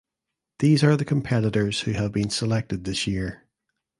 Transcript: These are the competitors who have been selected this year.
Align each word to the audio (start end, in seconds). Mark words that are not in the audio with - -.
These 0.57 0.83
are 0.83 0.97
the 0.97 1.05
competitors 1.05 1.81
who 1.81 1.91
have 1.91 2.11
been 2.11 2.31
selected 2.31 2.85
this 2.85 3.05
year. 3.05 3.43